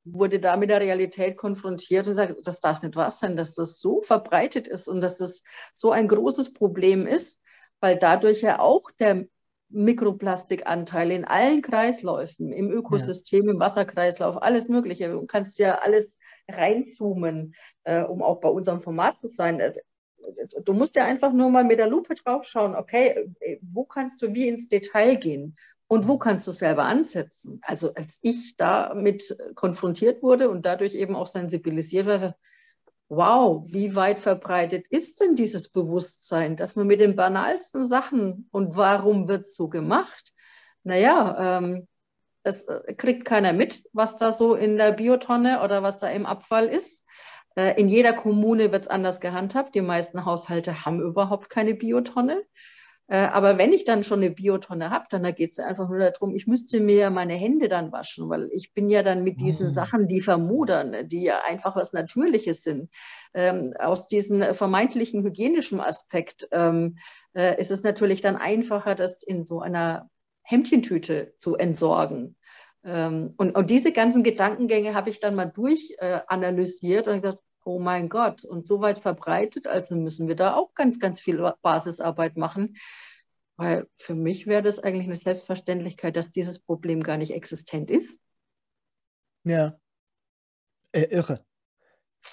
wurde 0.06 0.40
da 0.40 0.56
mit 0.56 0.70
der 0.70 0.80
Realität 0.80 1.36
konfrontiert 1.36 2.08
und 2.08 2.16
sagt, 2.16 2.48
das 2.48 2.62
darf 2.62 2.82
nicht 2.82 2.96
wahr 2.96 3.12
sein, 3.12 3.36
dass 3.36 3.54
das 3.54 3.82
so 3.82 4.02
verbreitet 4.02 4.70
ist 4.70 4.88
und 4.88 5.02
dass 5.02 5.18
das 5.18 5.44
so 5.74 5.92
ein 5.92 6.08
großes 6.08 6.54
Problem 6.54 7.08
ist, 7.08 7.42
weil 7.82 8.00
dadurch 8.00 8.40
ja 8.40 8.60
auch 8.60 8.90
der 9.00 9.26
Mikroplastikanteil 9.70 11.12
in 11.12 11.26
allen 11.26 11.62
Kreisläufen, 11.62 12.52
im 12.52 12.72
Ökosystem, 12.72 13.46
ja. 13.46 13.54
im 13.54 13.60
Wasserkreislauf, 13.60 14.42
alles 14.42 14.70
Mögliche. 14.70 15.10
Du 15.10 15.26
kannst 15.26 15.60
ja 15.60 15.76
alles 15.76 16.18
reinzoomen, 16.50 17.56
äh, 17.84 18.04
um 18.04 18.22
auch 18.22 18.40
bei 18.40 18.50
unserem 18.50 18.80
Format 18.80 19.20
zu 19.20 19.28
sein. 19.28 19.60
Äh, 19.60 19.74
du 20.64 20.74
musst 20.74 20.96
ja 20.96 21.06
einfach 21.06 21.34
nur 21.34 21.50
mal 21.50 21.64
mit 21.64 21.80
der 21.80 21.88
Lupe 21.88 22.16
draufschauen, 22.16 22.76
okay, 22.76 23.30
äh, 23.40 23.58
wo 23.62 23.86
kannst 23.86 24.22
du 24.22 24.34
wie 24.34 24.48
ins 24.48 24.68
Detail 24.68 25.16
gehen? 25.16 25.58
Und 25.88 26.08
wo 26.08 26.18
kannst 26.18 26.48
du 26.48 26.52
selber 26.52 26.86
ansetzen? 26.86 27.60
Also 27.62 27.94
als 27.94 28.18
ich 28.24 28.56
damit 28.58 29.38
konfrontiert 29.54 30.24
wurde 30.24 30.50
und 30.50 30.66
dadurch 30.66 30.96
eben 30.96 31.16
auch 31.16 31.28
sensibilisiert 31.28 32.08
war, 32.08 32.36
wow, 33.10 33.64
wie 33.68 33.96
weit 33.96 34.20
verbreitet 34.20 34.88
ist 34.90 35.22
denn 35.22 35.36
dieses 35.36 35.70
Bewusstsein, 35.70 36.56
dass 36.56 36.76
man 36.76 36.88
mit 36.88 37.00
den 37.00 37.16
banalsten 37.16 37.84
Sachen 37.84 38.48
und 38.52 38.76
warum 38.78 39.28
wird 39.28 39.48
so 39.48 39.68
gemacht? 39.68 40.34
Naja, 40.84 41.58
ähm, 41.58 41.88
es 42.44 42.64
äh, 42.64 42.94
kriegt 42.94 43.26
keiner 43.26 43.54
mit, 43.54 43.84
was 43.94 44.16
da 44.18 44.32
so 44.32 44.56
in 44.56 44.78
der 44.78 44.92
Biotonne 44.92 45.62
oder 45.64 45.84
was 45.84 46.00
da 46.00 46.10
im 46.10 46.26
Abfall 46.26 46.68
ist. 46.68 47.06
Äh, 47.56 47.80
in 47.80 47.90
jeder 47.90 48.14
Kommune 48.14 48.72
wird 48.72 48.84
es 48.84 48.88
anders 48.88 49.20
gehandhabt. 49.20 49.76
Die 49.76 49.82
meisten 49.82 50.26
Haushalte 50.26 50.86
haben 50.86 51.02
überhaupt 51.02 51.50
keine 51.50 51.74
Biotonne. 51.74 52.44
Äh, 53.08 53.18
aber 53.18 53.58
wenn 53.58 53.72
ich 53.72 53.84
dann 53.84 54.04
schon 54.04 54.20
eine 54.20 54.32
Biotonne 54.32 54.90
habe, 54.90 55.06
dann 55.10 55.24
da 55.24 55.32
geht 55.32 55.52
es 55.52 55.60
einfach 55.60 55.90
nur 55.90 56.00
darum, 56.00 56.34
ich 56.36 56.48
müsste 56.48 56.80
mir 56.80 56.96
ja 56.96 57.10
meine 57.10 57.36
Hände 57.36 57.70
dann 57.70 57.92
waschen, 57.92 58.30
weil 58.30 58.50
ich 58.52 58.74
bin 58.74 58.90
ja 58.90 59.04
dann 59.04 59.24
mit 59.24 59.40
diesen 59.42 59.68
mhm. 59.68 59.72
Sachen, 59.74 60.08
die 60.08 60.22
vermodern, 60.22 61.08
die 61.08 61.24
ja 61.24 61.42
einfach 61.46 61.76
was 61.76 61.94
Natürliches 61.94 62.64
sind. 62.64 62.90
Ähm, 63.34 63.74
aus 63.80 64.08
diesem 64.08 64.54
vermeintlichen 64.54 65.24
hygienischen 65.24 65.80
Aspekt 65.80 66.48
ähm, 66.52 66.98
äh, 67.36 67.60
ist 67.60 67.72
es 67.72 67.84
natürlich 67.84 68.22
dann 68.22 68.38
einfacher, 68.38 68.96
das 68.96 69.22
in 69.22 69.46
so 69.46 69.60
einer 69.62 70.10
Hemdchentüte 70.42 71.34
zu 71.38 71.56
entsorgen. 71.56 72.38
Ähm, 72.84 73.34
und, 73.38 73.56
und 73.56 73.70
diese 73.70 73.92
ganzen 73.92 74.24
Gedankengänge 74.24 74.96
habe 74.96 75.10
ich 75.10 75.20
dann 75.20 75.36
mal 75.36 75.46
durchanalysiert 75.46 77.06
äh, 77.06 77.10
und 77.10 77.16
gesagt, 77.18 77.40
oh 77.66 77.80
mein 77.80 78.08
Gott, 78.10 78.46
und 78.46 78.66
so 78.66 78.80
weit 78.80 79.00
verbreitet, 79.00 79.68
also 79.68 79.96
müssen 79.96 80.28
wir 80.28 80.36
da 80.36 80.56
auch 80.56 80.74
ganz, 80.74 81.00
ganz 81.00 81.20
viel 81.20 81.54
Basisarbeit 81.62 82.38
machen. 82.38 82.76
Weil 83.58 83.88
für 83.98 84.16
mich 84.16 84.48
wäre 84.48 84.62
das 84.62 84.80
eigentlich 84.80 85.08
eine 85.08 85.16
Selbstverständlichkeit, 85.16 86.16
dass 86.16 86.30
dieses 86.30 86.60
Problem 86.60 87.02
gar 87.02 87.18
nicht 87.18 87.34
existent 87.34 87.90
ist. 87.90 88.22
Ja. 89.44 89.80
Äh, 90.92 91.08
irre. 91.10 91.44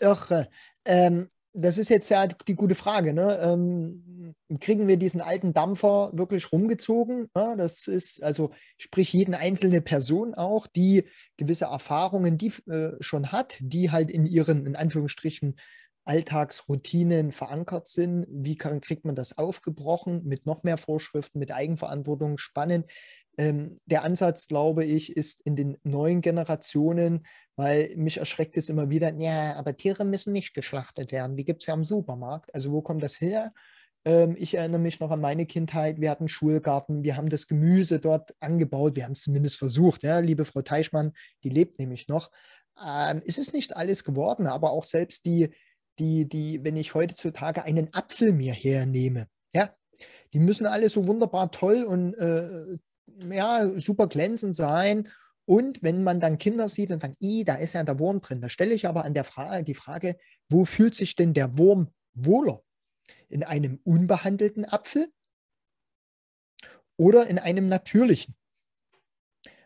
Irre. 0.00 0.48
Ähm, 0.84 1.30
das 1.54 1.78
ist 1.78 1.90
jetzt 1.90 2.08
ja 2.08 2.26
die 2.26 2.54
gute 2.54 2.74
Frage. 2.74 3.12
Ne? 3.12 3.38
Ähm, 3.42 4.34
kriegen 4.60 4.88
wir 4.88 4.96
diesen 4.96 5.20
alten 5.20 5.52
Dampfer 5.52 6.10
wirklich 6.14 6.50
rumgezogen? 6.52 7.28
Ja, 7.36 7.56
das 7.56 7.86
ist 7.86 8.22
also, 8.22 8.52
sprich, 8.78 9.12
jeden 9.12 9.34
einzelne 9.34 9.80
Person 9.82 10.34
auch, 10.34 10.66
die 10.66 11.04
gewisse 11.36 11.66
Erfahrungen 11.66 12.38
die, 12.38 12.52
äh, 12.70 12.92
schon 13.00 13.32
hat, 13.32 13.56
die 13.60 13.90
halt 13.90 14.10
in 14.10 14.26
ihren, 14.26 14.66
in 14.66 14.76
Anführungsstrichen, 14.76 15.56
Alltagsroutinen 16.04 17.32
verankert 17.32 17.88
sind. 17.88 18.26
Wie 18.28 18.56
kann, 18.56 18.80
kriegt 18.80 19.04
man 19.04 19.14
das 19.14 19.38
aufgebrochen 19.38 20.22
mit 20.24 20.46
noch 20.46 20.62
mehr 20.62 20.76
Vorschriften, 20.76 21.38
mit 21.38 21.52
Eigenverantwortung? 21.52 22.38
Spannend. 22.38 22.86
Ähm, 23.38 23.80
der 23.86 24.02
Ansatz, 24.02 24.48
glaube 24.48 24.84
ich, 24.84 25.16
ist 25.16 25.40
in 25.42 25.56
den 25.56 25.78
neuen 25.84 26.20
Generationen, 26.20 27.26
weil 27.56 27.94
mich 27.96 28.18
erschreckt 28.18 28.56
es 28.56 28.68
immer 28.68 28.90
wieder, 28.90 29.14
ja, 29.18 29.56
aber 29.56 29.76
Tiere 29.76 30.04
müssen 30.04 30.32
nicht 30.32 30.54
geschlachtet 30.54 31.12
werden. 31.12 31.36
Die 31.36 31.44
gibt 31.44 31.62
es 31.62 31.66
ja 31.66 31.74
im 31.74 31.84
Supermarkt. 31.84 32.54
Also 32.54 32.72
wo 32.72 32.82
kommt 32.82 33.02
das 33.02 33.20
her? 33.20 33.52
Ähm, 34.04 34.34
ich 34.36 34.54
erinnere 34.54 34.80
mich 34.80 35.00
noch 35.00 35.10
an 35.10 35.20
meine 35.20 35.46
Kindheit. 35.46 36.00
Wir 36.00 36.10
hatten 36.10 36.28
Schulgarten, 36.28 37.04
wir 37.04 37.16
haben 37.16 37.28
das 37.28 37.46
Gemüse 37.46 38.00
dort 38.00 38.34
angebaut. 38.40 38.96
Wir 38.96 39.04
haben 39.04 39.12
es 39.12 39.22
zumindest 39.22 39.56
versucht. 39.56 40.02
Ja, 40.02 40.18
liebe 40.18 40.44
Frau 40.44 40.62
Teichmann, 40.62 41.12
die 41.44 41.50
lebt 41.50 41.78
nämlich 41.78 42.08
noch. 42.08 42.30
Ähm, 42.84 43.22
es 43.26 43.38
ist 43.38 43.52
nicht 43.52 43.76
alles 43.76 44.04
geworden, 44.04 44.46
aber 44.46 44.72
auch 44.72 44.84
selbst 44.84 45.24
die, 45.26 45.54
die, 45.98 46.28
die, 46.28 46.64
wenn 46.64 46.76
ich 46.76 46.94
heutzutage 46.94 47.64
einen 47.64 47.92
Apfel 47.92 48.32
mir 48.32 48.52
hernehme, 48.52 49.28
ja, 49.52 49.74
die 50.32 50.40
müssen 50.40 50.66
alle 50.66 50.88
so 50.88 51.06
wunderbar 51.06 51.50
toll 51.50 51.84
und 51.84 52.14
äh, 52.14 52.78
ja, 53.30 53.78
super 53.78 54.06
glänzend 54.06 54.54
sein. 54.54 55.08
Und 55.44 55.82
wenn 55.82 56.02
man 56.02 56.20
dann 56.20 56.38
Kinder 56.38 56.68
sieht 56.68 56.92
und 56.92 57.02
sagt, 57.02 57.16
da 57.20 57.56
ist 57.56 57.74
ja 57.74 57.82
der 57.82 57.98
Wurm 57.98 58.20
drin, 58.20 58.40
da 58.40 58.48
stelle 58.48 58.74
ich 58.74 58.86
aber 58.86 59.04
an 59.04 59.14
der 59.14 59.24
Frage 59.24 59.64
die 59.64 59.74
Frage, 59.74 60.16
wo 60.48 60.64
fühlt 60.64 60.94
sich 60.94 61.14
denn 61.16 61.34
der 61.34 61.58
Wurm 61.58 61.90
wohler? 62.14 62.62
In 63.28 63.42
einem 63.42 63.80
unbehandelten 63.82 64.64
Apfel 64.64 65.08
oder 66.96 67.26
in 67.26 67.38
einem 67.38 67.68
natürlichen? 67.68 68.36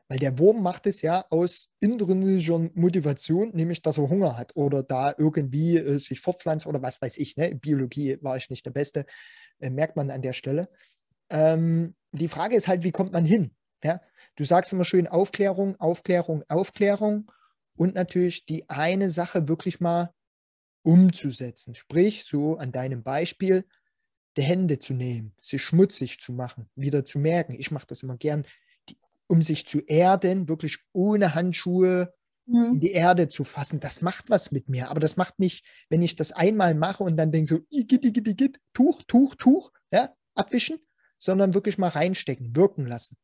Weil 0.09 0.19
der 0.19 0.39
Wurm 0.39 0.63
macht 0.63 0.87
es 0.87 1.03
ja 1.03 1.25
aus 1.31 1.69
intrinsischer 1.81 2.71
Motivation, 2.75 3.51
nämlich 3.55 3.83
dass 3.83 3.99
er 3.99 4.09
Hunger 4.09 4.37
hat 4.37 4.55
oder 4.55 4.83
da 4.83 5.15
irgendwie 5.19 5.77
äh, 5.77 5.99
sich 5.99 6.21
fortpflanzt 6.21 6.67
oder 6.67 6.81
was 6.83 7.03
weiß 7.03 7.17
ich. 7.19 7.37
Ne? 7.37 7.55
Biologie 7.57 8.19
war 8.23 8.37
ich 8.37 8.49
nicht 8.49 8.65
der 8.65 8.71
Beste, 8.71 9.05
äh, 9.59 9.71
merkt 9.71 9.97
man 9.97 10.11
an 10.11 10.23
der 10.23 10.33
Stelle. 10.33 10.69
Ähm, 11.29 11.97
die 12.13 12.29
Frage 12.29 12.55
ist 12.55 12.69
halt, 12.69 12.85
wie 12.85 12.93
kommt 12.93 13.13
man 13.13 13.25
hin? 13.25 13.51
Ja? 13.83 14.01
Du 14.37 14.45
sagst 14.45 14.73
immer 14.73 14.85
schön 14.85 15.09
Aufklärung, 15.09 15.75
Aufklärung, 15.81 16.45
Aufklärung 16.49 17.31
und 17.77 17.95
natürlich 17.95 18.47
die 18.47 18.69
eine 18.69 19.11
Sache 19.11 19.49
wirklich 19.49 19.81
mal 19.81 20.13
umzusetzen. 20.83 21.75
Sprich, 21.75 22.25
so 22.25 22.59
an 22.59 22.71
deinem 22.71 23.03
Beispiel, 23.03 23.65
die 24.37 24.43
Hände 24.43 24.79
zu 24.79 24.95
nehmen, 24.95 25.35
sie 25.41 25.59
schmutzig 25.59 26.21
zu 26.21 26.33
machen, 26.33 26.69
wieder 26.77 27.05
zu 27.05 27.19
merken. 27.19 27.55
Ich 27.59 27.71
mache 27.71 27.87
das 27.87 28.03
immer 28.03 28.17
gern 28.17 28.47
um 29.29 29.43
sich 29.43 29.67
zu 29.67 29.81
erden, 29.81 30.49
wirklich 30.49 30.79
ohne 30.93 31.35
Handschuhe 31.35 32.13
mhm. 32.47 32.75
in 32.75 32.81
die 32.81 32.93
Erde 32.93 33.29
zu 33.29 33.45
fassen. 33.45 33.81
Das 33.81 34.03
macht 34.03 34.31
was 34.31 34.53
mit 34.53 34.69
mir. 34.69 34.91
Aber 34.91 35.01
das 35.01 35.17
macht 35.17 35.39
nicht, 35.39 35.65
wenn 35.89 36.03
ich 36.03 36.17
das 36.17 36.33
einmal 36.33 36.75
mache 36.75 37.05
und 37.05 37.17
dann 37.17 37.33
denke 37.33 37.49
so, 37.49 37.61
igit, 37.71 38.05
igit, 38.05 38.29
igit, 38.29 38.61
Tuch, 38.73 39.03
Tuch, 39.07 39.35
Tuch, 39.35 39.73
ja, 39.91 40.15
abwischen, 40.35 40.79
sondern 41.19 41.55
wirklich 41.55 41.79
mal 41.79 41.89
reinstecken, 41.89 42.55
wirken 42.55 42.87
lassen. 42.87 43.17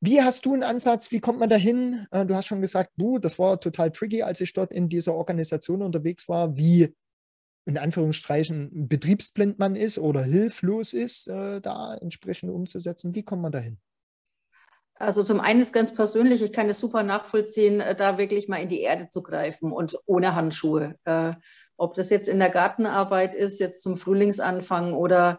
Wie 0.00 0.20
hast 0.20 0.44
du 0.44 0.52
einen 0.52 0.62
Ansatz? 0.62 1.10
Wie 1.10 1.20
kommt 1.20 1.38
man 1.38 1.48
dahin? 1.48 2.06
Äh, 2.10 2.26
du 2.26 2.34
hast 2.34 2.46
schon 2.46 2.60
gesagt, 2.60 2.92
du, 2.96 3.18
das 3.18 3.38
war 3.38 3.58
total 3.58 3.90
tricky, 3.90 4.22
als 4.22 4.40
ich 4.40 4.52
dort 4.52 4.72
in 4.72 4.88
dieser 4.88 5.14
Organisation 5.14 5.82
unterwegs 5.82 6.28
war, 6.28 6.56
wie 6.56 6.94
in 7.64 7.78
Anführungsstrichen 7.78 8.88
betriebsblind 8.88 9.58
man 9.58 9.74
ist 9.74 9.98
oder 9.98 10.22
hilflos 10.22 10.92
ist, 10.92 11.26
äh, 11.26 11.60
da 11.60 11.94
entsprechend 11.96 12.52
umzusetzen. 12.52 13.14
Wie 13.14 13.24
kommt 13.24 13.42
man 13.42 13.52
dahin? 13.52 13.78
Also 14.98 15.22
zum 15.22 15.40
einen 15.40 15.60
ist 15.60 15.74
ganz 15.74 15.92
persönlich, 15.92 16.42
ich 16.42 16.52
kann 16.52 16.68
es 16.68 16.80
super 16.80 17.02
nachvollziehen, 17.02 17.80
äh, 17.80 17.94
da 17.94 18.16
wirklich 18.16 18.48
mal 18.48 18.56
in 18.56 18.68
die 18.68 18.80
Erde 18.80 19.08
zu 19.08 19.22
greifen 19.22 19.70
und 19.72 19.98
ohne 20.06 20.34
Handschuhe. 20.34 20.98
Ob 21.76 21.94
das 21.94 22.10
jetzt 22.10 22.28
in 22.28 22.38
der 22.38 22.50
Gartenarbeit 22.50 23.34
ist, 23.34 23.60
jetzt 23.60 23.82
zum 23.82 23.96
Frühlingsanfang 23.96 24.94
oder 24.94 25.38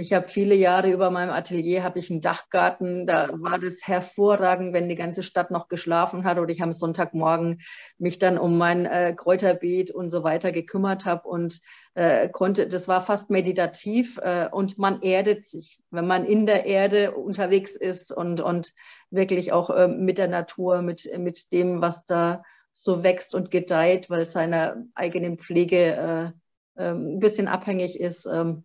ich 0.00 0.12
habe 0.12 0.28
viele 0.28 0.54
Jahre 0.54 0.92
über 0.92 1.10
meinem 1.10 1.30
Atelier 1.30 1.82
habe 1.82 1.98
ich 1.98 2.08
einen 2.08 2.20
Dachgarten. 2.20 3.04
Da 3.04 3.30
war 3.32 3.58
das 3.58 3.84
hervorragend, 3.84 4.72
wenn 4.72 4.88
die 4.88 4.94
ganze 4.94 5.24
Stadt 5.24 5.50
noch 5.50 5.66
geschlafen 5.66 6.22
hat 6.22 6.38
oder 6.38 6.50
ich 6.50 6.62
am 6.62 6.70
Sonntagmorgen 6.70 7.62
mich 7.98 8.20
dann 8.20 8.38
um 8.38 8.56
mein 8.58 8.86
äh, 8.86 9.12
Kräuterbeet 9.16 9.90
und 9.90 10.10
so 10.10 10.22
weiter 10.22 10.52
gekümmert 10.52 11.04
habe 11.04 11.26
und 11.26 11.58
äh, 11.94 12.28
konnte. 12.28 12.68
Das 12.68 12.86
war 12.86 13.00
fast 13.00 13.28
meditativ 13.30 14.20
äh, 14.22 14.48
und 14.48 14.78
man 14.78 15.02
erdet 15.02 15.44
sich, 15.44 15.80
wenn 15.90 16.06
man 16.06 16.24
in 16.24 16.46
der 16.46 16.64
Erde 16.64 17.16
unterwegs 17.16 17.74
ist 17.74 18.16
und 18.16 18.40
und 18.40 18.74
wirklich 19.10 19.50
auch 19.50 19.68
äh, 19.68 19.88
mit 19.88 20.18
der 20.18 20.28
Natur, 20.28 20.80
mit 20.80 21.10
mit 21.18 21.50
dem, 21.50 21.82
was 21.82 22.04
da 22.04 22.44
so 22.72 23.02
wächst 23.02 23.34
und 23.34 23.50
gedeiht, 23.50 24.10
weil 24.10 24.26
seiner 24.26 24.84
eigenen 24.94 25.38
Pflege 25.38 26.34
äh, 26.76 26.82
äh, 26.82 26.92
ein 26.92 27.18
bisschen 27.18 27.48
abhängig 27.48 27.98
ist. 27.98 28.26
Ähm, 28.26 28.64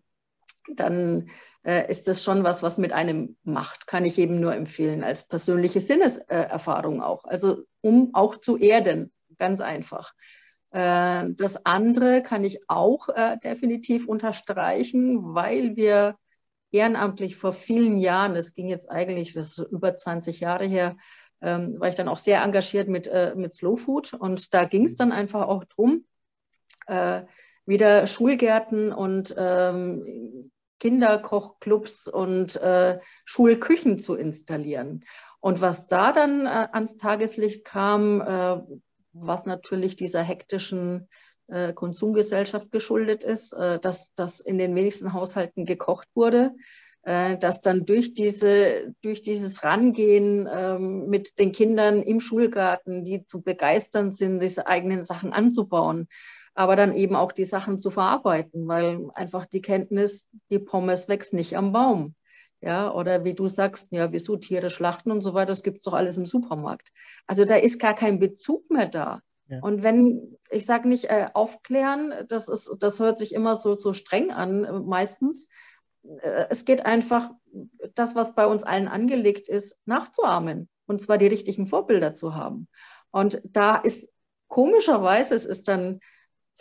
dann 0.74 1.28
äh, 1.64 1.90
ist 1.90 2.08
das 2.08 2.22
schon 2.22 2.44
was, 2.44 2.62
was 2.62 2.78
mit 2.78 2.92
einem 2.92 3.36
macht. 3.42 3.86
Kann 3.86 4.04
ich 4.04 4.18
eben 4.18 4.40
nur 4.40 4.54
empfehlen, 4.54 5.02
als 5.02 5.28
persönliche 5.28 5.80
Sinneserfahrung 5.80 7.02
auch. 7.02 7.24
Also 7.24 7.64
um 7.80 8.10
auch 8.14 8.36
zu 8.36 8.56
erden, 8.56 9.12
ganz 9.38 9.60
einfach. 9.60 10.12
Äh, 10.70 11.30
das 11.36 11.66
andere 11.66 12.22
kann 12.22 12.44
ich 12.44 12.68
auch 12.68 13.08
äh, 13.08 13.36
definitiv 13.38 14.06
unterstreichen, 14.06 15.34
weil 15.34 15.76
wir 15.76 16.16
ehrenamtlich 16.70 17.36
vor 17.36 17.52
vielen 17.52 17.98
Jahren, 17.98 18.34
das 18.34 18.54
ging 18.54 18.68
jetzt 18.68 18.90
eigentlich, 18.90 19.32
das 19.32 19.58
ist 19.58 19.70
über 19.70 19.96
20 19.96 20.40
Jahre 20.40 20.64
her, 20.64 20.96
ähm, 21.40 21.78
war 21.78 21.88
ich 21.88 21.96
dann 21.96 22.08
auch 22.08 22.18
sehr 22.18 22.42
engagiert 22.42 22.88
mit, 22.88 23.06
äh, 23.06 23.34
mit 23.36 23.54
Slow 23.54 23.76
Food. 23.76 24.14
Und 24.14 24.54
da 24.54 24.64
ging 24.64 24.84
es 24.84 24.94
dann 24.94 25.12
einfach 25.12 25.46
auch 25.46 25.64
drum, 25.64 26.04
äh, 26.86 27.22
wieder 27.66 28.06
Schulgärten 28.06 28.92
und 28.92 29.34
ähm, 29.36 30.50
Kinderkochclubs 30.80 32.08
und 32.08 32.56
äh, 32.56 32.98
Schulküchen 33.24 33.98
zu 33.98 34.16
installieren. 34.16 35.04
Und 35.40 35.60
was 35.60 35.86
da 35.86 36.12
dann 36.12 36.46
äh, 36.46 36.68
ans 36.72 36.96
Tageslicht 36.96 37.64
kam, 37.64 38.20
äh, 38.20 38.60
was 39.12 39.46
natürlich 39.46 39.96
dieser 39.96 40.22
hektischen 40.22 41.08
äh, 41.48 41.72
Konsumgesellschaft 41.72 42.72
geschuldet 42.72 43.24
ist, 43.24 43.52
dass 43.52 44.14
das 44.14 44.40
in 44.40 44.58
den 44.58 44.74
wenigsten 44.74 45.12
Haushalten 45.12 45.66
gekocht 45.66 46.08
wurde, 46.14 46.52
dass 47.04 47.60
dann 47.60 47.84
durch, 47.84 48.14
diese, 48.14 48.94
durch 49.02 49.20
dieses 49.20 49.62
Rangehen 49.62 50.48
ähm, 50.50 51.06
mit 51.08 51.38
den 51.38 51.52
Kindern 51.52 52.02
im 52.02 52.18
Schulgarten, 52.18 53.04
die 53.04 53.26
zu 53.26 53.42
begeistern 53.42 54.12
sind, 54.12 54.40
diese 54.40 54.66
eigenen 54.66 55.02
Sachen 55.02 55.32
anzubauen, 55.32 56.08
aber 56.54 56.76
dann 56.76 56.94
eben 56.94 57.14
auch 57.14 57.32
die 57.32 57.44
Sachen 57.44 57.78
zu 57.78 57.90
verarbeiten, 57.90 58.66
weil 58.68 59.10
einfach 59.14 59.44
die 59.44 59.60
Kenntnis, 59.60 60.30
die 60.50 60.58
Pommes 60.58 61.08
wächst 61.08 61.34
nicht 61.34 61.56
am 61.56 61.72
Baum. 61.72 62.14
Ja, 62.62 62.94
oder 62.94 63.24
wie 63.24 63.34
du 63.34 63.46
sagst, 63.46 63.92
ja, 63.92 64.10
wieso 64.12 64.38
Tiere 64.38 64.70
schlachten 64.70 65.10
und 65.10 65.20
so 65.20 65.34
weiter, 65.34 65.48
das 65.48 65.62
gibt 65.62 65.78
es 65.78 65.84
doch 65.84 65.92
alles 65.92 66.16
im 66.16 66.24
Supermarkt. 66.24 66.92
Also 67.26 67.44
da 67.44 67.56
ist 67.56 67.78
gar 67.78 67.94
kein 67.94 68.18
Bezug 68.18 68.70
mehr 68.70 68.86
da. 68.86 69.20
Ja. 69.48 69.60
Und 69.60 69.82
wenn, 69.82 70.38
ich 70.50 70.64
sage 70.64 70.88
nicht 70.88 71.04
äh, 71.10 71.28
aufklären, 71.34 72.14
das, 72.28 72.48
ist, 72.48 72.74
das 72.80 73.00
hört 73.00 73.18
sich 73.18 73.34
immer 73.34 73.56
so, 73.56 73.74
so 73.74 73.92
streng 73.92 74.30
an, 74.30 74.64
äh, 74.64 74.72
meistens. 74.72 75.50
Äh, 76.20 76.46
es 76.50 76.64
geht 76.64 76.86
einfach, 76.86 77.30
das, 77.94 78.16
was 78.16 78.34
bei 78.34 78.46
uns 78.46 78.64
allen 78.64 78.88
angelegt 78.88 79.48
ist, 79.48 79.86
nachzuahmen. 79.86 80.68
Und 80.86 81.00
zwar 81.00 81.18
die 81.18 81.26
richtigen 81.26 81.66
Vorbilder 81.66 82.14
zu 82.14 82.34
haben. 82.34 82.68
Und 83.10 83.40
da 83.44 83.76
ist 83.76 84.10
komischerweise, 84.48 85.34
es 85.34 85.46
ist 85.46 85.68
dann 85.68 86.00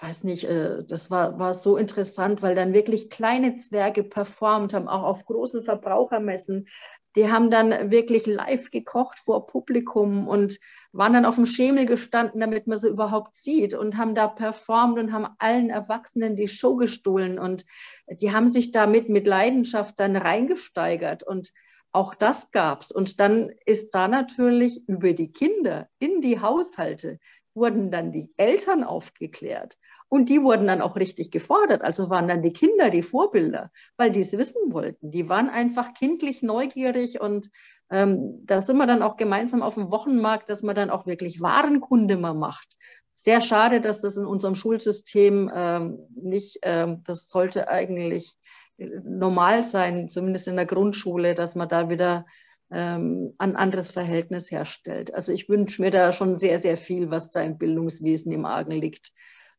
weiß 0.01 0.23
nicht, 0.23 0.45
äh, 0.45 0.83
das 0.83 1.11
war, 1.11 1.39
war 1.39 1.53
so 1.53 1.77
interessant, 1.77 2.41
weil 2.41 2.55
dann 2.55 2.73
wirklich 2.73 3.09
kleine 3.09 3.55
Zwerge 3.57 4.03
performt 4.03 4.73
haben, 4.73 4.87
auch 4.87 5.03
auf 5.03 5.25
großen 5.25 5.63
Verbrauchermessen. 5.63 6.67
Die 7.15 7.31
haben 7.31 7.51
dann 7.51 7.91
wirklich 7.91 8.25
live 8.25 8.71
gekocht 8.71 9.19
vor 9.19 9.45
Publikum 9.45 10.27
und 10.27 10.59
waren 10.93 11.13
dann 11.13 11.25
auf 11.25 11.35
dem 11.35 11.45
Schemel 11.45 11.85
gestanden, 11.85 12.41
damit 12.41 12.65
man 12.65 12.77
sie 12.77 12.89
überhaupt 12.89 13.35
sieht 13.35 13.75
und 13.75 13.97
haben 13.97 14.15
da 14.15 14.27
performt 14.27 14.97
und 14.97 15.13
haben 15.13 15.27
allen 15.37 15.69
Erwachsenen 15.69 16.35
die 16.35 16.47
Show 16.47 16.75
gestohlen 16.75 17.37
und 17.37 17.65
die 18.09 18.31
haben 18.31 18.47
sich 18.47 18.71
damit 18.71 19.09
mit 19.09 19.27
Leidenschaft 19.27 19.99
dann 19.99 20.15
reingesteigert 20.15 21.21
und 21.21 21.51
auch 21.91 22.15
das 22.15 22.49
gab's. 22.49 22.91
Und 22.91 23.19
dann 23.19 23.51
ist 23.67 23.91
da 23.91 24.07
natürlich 24.07 24.81
über 24.87 25.13
die 25.13 25.31
Kinder 25.31 25.87
in 25.99 26.21
die 26.21 26.39
Haushalte 26.39 27.19
wurden 27.53 27.91
dann 27.91 28.11
die 28.11 28.31
Eltern 28.37 28.83
aufgeklärt 28.83 29.77
und 30.09 30.29
die 30.29 30.41
wurden 30.41 30.67
dann 30.67 30.81
auch 30.81 30.95
richtig 30.95 31.31
gefordert. 31.31 31.81
Also 31.81 32.09
waren 32.09 32.27
dann 32.27 32.41
die 32.41 32.53
Kinder 32.53 32.89
die 32.89 33.01
Vorbilder, 33.01 33.71
weil 33.97 34.11
die 34.11 34.21
es 34.21 34.37
wissen 34.37 34.73
wollten. 34.73 35.11
Die 35.11 35.29
waren 35.29 35.49
einfach 35.49 35.93
kindlich 35.93 36.41
neugierig 36.43 37.19
und 37.21 37.49
ähm, 37.89 38.41
da 38.45 38.61
sind 38.61 38.77
wir 38.77 38.87
dann 38.87 39.03
auch 39.03 39.17
gemeinsam 39.17 39.61
auf 39.61 39.75
dem 39.75 39.91
Wochenmarkt, 39.91 40.49
dass 40.49 40.63
man 40.63 40.75
dann 40.75 40.89
auch 40.89 41.05
wirklich 41.05 41.41
Warenkunde 41.41 42.17
mal 42.17 42.33
macht. 42.33 42.77
sehr 43.15 43.41
schade, 43.41 43.81
dass 43.81 44.01
das 44.01 44.17
in 44.17 44.25
unserem 44.25 44.55
Schulsystem 44.55 45.51
ähm, 45.53 45.99
nicht, 46.15 46.59
ähm, 46.63 47.01
das 47.05 47.29
sollte 47.29 47.67
eigentlich 47.67 48.35
äh, 48.77 48.89
normal 49.03 49.63
sein, 49.63 50.09
zumindest 50.09 50.47
in 50.47 50.55
der 50.55 50.65
Grundschule, 50.65 51.35
dass 51.35 51.55
man 51.55 51.69
da 51.69 51.89
wieder 51.89 52.25
ähm, 52.73 53.35
ein 53.37 53.55
anderes 53.55 53.91
Verhältnis 53.91 54.49
herstellt. 54.51 55.13
Also 55.13 55.31
ich 55.31 55.47
wünsche 55.47 55.81
mir 55.81 55.91
da 55.91 56.11
schon 56.11 56.35
sehr, 56.35 56.57
sehr 56.59 56.75
viel, 56.75 57.11
was 57.11 57.29
da 57.29 57.41
im 57.41 57.57
Bildungswesen 57.57 58.31
im 58.31 58.45
Argen 58.45 58.71
liegt. 58.71 59.11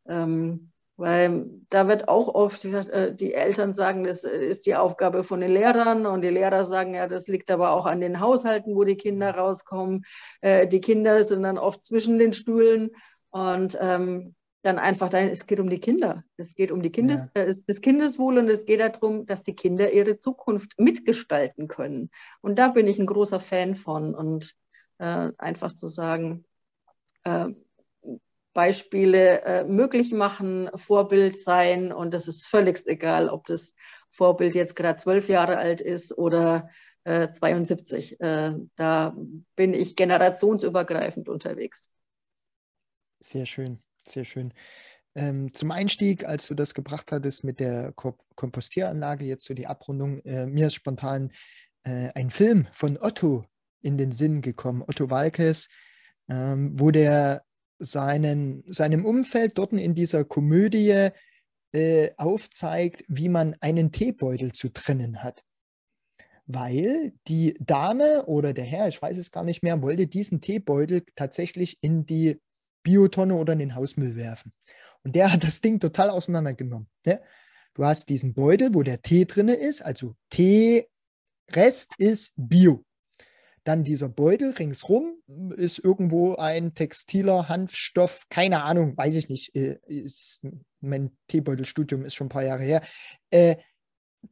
Ähm, 0.08 0.72
weil 0.96 1.46
da 1.70 1.88
wird 1.88 2.08
auch 2.08 2.28
oft 2.28 2.62
gesagt, 2.62 2.90
äh, 2.90 3.14
die 3.14 3.34
Eltern 3.34 3.74
sagen, 3.74 4.04
das 4.04 4.24
ist 4.24 4.66
die 4.66 4.76
Aufgabe 4.76 5.24
von 5.24 5.40
den 5.40 5.50
Lehrern 5.50 6.06
und 6.06 6.22
die 6.22 6.28
Lehrer 6.28 6.64
sagen, 6.64 6.94
ja, 6.94 7.08
das 7.08 7.26
liegt 7.26 7.50
aber 7.50 7.70
auch 7.70 7.86
an 7.86 8.00
den 8.00 8.20
Haushalten, 8.20 8.76
wo 8.76 8.84
die 8.84 8.96
Kinder 8.96 9.30
rauskommen. 9.32 10.04
Äh, 10.40 10.68
die 10.68 10.80
Kinder 10.80 11.22
sind 11.22 11.42
dann 11.42 11.58
oft 11.58 11.84
zwischen 11.84 12.18
den 12.18 12.32
Stühlen 12.32 12.90
und 13.30 13.76
ähm, 13.80 14.34
dann 14.64 14.78
einfach, 14.78 15.12
es 15.12 15.46
geht 15.46 15.60
um 15.60 15.68
die 15.68 15.78
Kinder. 15.78 16.24
Es 16.38 16.54
geht 16.54 16.70
um 16.72 16.82
die 16.82 16.90
Kindes, 16.90 17.20
ja. 17.36 17.42
äh, 17.42 17.54
das 17.66 17.80
Kindeswohl 17.82 18.38
und 18.38 18.48
es 18.48 18.64
geht 18.64 18.80
darum, 18.80 19.26
dass 19.26 19.42
die 19.42 19.54
Kinder 19.54 19.92
ihre 19.92 20.16
Zukunft 20.16 20.72
mitgestalten 20.78 21.68
können. 21.68 22.10
Und 22.40 22.58
da 22.58 22.68
bin 22.68 22.86
ich 22.86 22.98
ein 22.98 23.06
großer 23.06 23.40
Fan 23.40 23.74
von 23.74 24.14
und 24.14 24.54
äh, 24.98 25.30
einfach 25.36 25.74
zu 25.74 25.86
sagen, 25.88 26.46
äh, 27.24 27.48
Beispiele 28.54 29.42
äh, 29.42 29.64
möglich 29.64 30.12
machen, 30.12 30.70
Vorbild 30.74 31.36
sein. 31.36 31.92
Und 31.92 32.14
das 32.14 32.26
ist 32.26 32.46
völlig 32.46 32.80
egal, 32.86 33.28
ob 33.28 33.46
das 33.46 33.74
Vorbild 34.10 34.54
jetzt 34.54 34.76
gerade 34.76 34.96
zwölf 34.96 35.28
Jahre 35.28 35.58
alt 35.58 35.82
ist 35.82 36.16
oder 36.16 36.70
äh, 37.02 37.30
72. 37.30 38.18
Äh, 38.20 38.54
da 38.76 39.14
bin 39.56 39.74
ich 39.74 39.96
generationsübergreifend 39.96 41.28
unterwegs. 41.28 41.92
Sehr 43.20 43.44
schön, 43.44 43.82
sehr 44.08 44.24
schön. 44.24 44.52
Ähm, 45.16 45.52
zum 45.52 45.70
Einstieg, 45.70 46.24
als 46.24 46.48
du 46.48 46.54
das 46.54 46.74
gebracht 46.74 47.12
hattest 47.12 47.44
mit 47.44 47.60
der 47.60 47.92
Ko 47.92 48.18
Kompostieranlage, 48.34 49.24
jetzt 49.24 49.44
so 49.44 49.54
die 49.54 49.66
Abrundung, 49.66 50.20
äh, 50.20 50.46
mir 50.46 50.66
ist 50.66 50.74
spontan 50.74 51.30
äh, 51.84 52.10
ein 52.14 52.30
Film 52.30 52.66
von 52.72 52.98
Otto 53.00 53.44
in 53.80 53.96
den 53.96 54.10
Sinn 54.10 54.40
gekommen, 54.40 54.82
Otto 54.82 55.10
Walkes, 55.10 55.68
ähm, 56.28 56.72
wo 56.78 56.90
der 56.90 57.44
seinen, 57.78 58.64
seinem 58.66 59.04
Umfeld 59.04 59.58
dort 59.58 59.72
in 59.72 59.94
dieser 59.94 60.24
Komödie 60.24 61.10
äh, 61.72 62.10
aufzeigt, 62.16 63.04
wie 63.08 63.28
man 63.28 63.56
einen 63.60 63.92
Teebeutel 63.92 64.52
zu 64.52 64.70
trennen 64.70 65.22
hat. 65.22 65.42
Weil 66.46 67.12
die 67.28 67.56
Dame 67.60 68.26
oder 68.26 68.52
der 68.52 68.64
Herr, 68.64 68.88
ich 68.88 69.00
weiß 69.00 69.16
es 69.16 69.30
gar 69.30 69.44
nicht 69.44 69.62
mehr, 69.62 69.80
wollte 69.82 70.06
diesen 70.06 70.40
Teebeutel 70.40 71.04
tatsächlich 71.14 71.78
in 71.80 72.04
die 72.04 72.40
Biotonne 72.84 73.34
oder 73.34 73.54
in 73.54 73.58
den 73.58 73.74
Hausmüll 73.74 74.14
werfen. 74.14 74.52
Und 75.02 75.16
der 75.16 75.32
hat 75.32 75.42
das 75.42 75.60
Ding 75.60 75.80
total 75.80 76.10
auseinandergenommen. 76.10 76.88
Ne? 77.04 77.20
Du 77.74 77.84
hast 77.84 78.08
diesen 78.08 78.34
Beutel, 78.34 78.72
wo 78.72 78.82
der 78.82 79.02
Tee 79.02 79.24
drin 79.24 79.48
ist, 79.48 79.82
also 79.82 80.14
Tee, 80.30 80.86
Rest 81.50 81.92
ist 81.98 82.32
Bio. 82.36 82.84
Dann 83.64 83.82
dieser 83.82 84.08
Beutel 84.08 84.50
ringsrum 84.50 85.22
ist 85.56 85.78
irgendwo 85.78 86.36
ein 86.36 86.74
textiler 86.74 87.48
Hanfstoff, 87.48 88.26
keine 88.28 88.62
Ahnung, 88.62 88.96
weiß 88.96 89.16
ich 89.16 89.28
nicht. 89.28 89.56
Äh, 89.56 89.78
ist, 89.86 90.42
mein 90.80 91.16
Teebeutelstudium 91.28 92.04
ist 92.04 92.14
schon 92.14 92.26
ein 92.26 92.30
paar 92.30 92.44
Jahre 92.44 92.62
her. 92.62 92.82
Äh, 93.30 93.56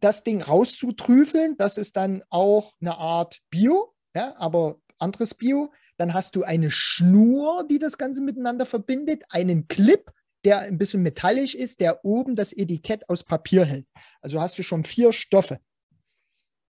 das 0.00 0.22
Ding 0.22 0.42
rauszutrüfeln, 0.42 1.56
das 1.56 1.78
ist 1.78 1.96
dann 1.96 2.22
auch 2.30 2.74
eine 2.80 2.96
Art 2.96 3.40
Bio, 3.50 3.94
ja, 4.14 4.34
aber 4.38 4.78
anderes 4.98 5.34
Bio. 5.34 5.72
Dann 6.02 6.14
hast 6.14 6.36
du 6.36 6.42
eine 6.42 6.70
Schnur, 6.70 7.66
die 7.68 7.78
das 7.78 7.96
Ganze 7.96 8.20
miteinander 8.20 8.66
verbindet, 8.66 9.22
einen 9.30 9.68
Clip, 9.68 10.10
der 10.44 10.60
ein 10.60 10.76
bisschen 10.76 11.02
metallisch 11.02 11.54
ist, 11.54 11.80
der 11.80 12.04
oben 12.04 12.34
das 12.34 12.52
Etikett 12.52 13.08
aus 13.08 13.22
Papier 13.22 13.64
hält. 13.64 13.86
Also 14.20 14.40
hast 14.40 14.58
du 14.58 14.62
schon 14.62 14.84
vier 14.84 15.12
Stoffe 15.12 15.60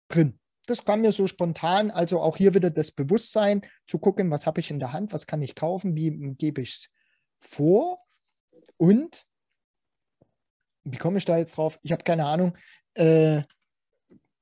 drin 0.08 0.38
das 0.66 0.84
kam 0.84 1.02
mir 1.02 1.12
so 1.12 1.26
spontan. 1.26 1.90
Also 1.90 2.20
auch 2.20 2.36
hier 2.36 2.54
wieder 2.54 2.70
das 2.70 2.90
Bewusstsein 2.90 3.62
zu 3.86 3.98
gucken, 3.98 4.30
was 4.30 4.46
habe 4.46 4.60
ich 4.60 4.70
in 4.70 4.78
der 4.78 4.92
Hand, 4.92 5.12
was 5.12 5.26
kann 5.26 5.42
ich 5.42 5.54
kaufen, 5.54 5.94
wie 5.96 6.10
gebe 6.34 6.62
ich 6.62 6.70
es 6.70 6.90
vor 7.38 7.98
und 8.76 9.24
wie 10.84 10.98
komme 10.98 11.18
ich 11.18 11.24
da 11.24 11.38
jetzt 11.38 11.56
drauf? 11.56 11.78
Ich 11.82 11.92
habe 11.92 12.04
keine 12.04 12.26
Ahnung, 12.26 12.56
äh, 12.94 13.42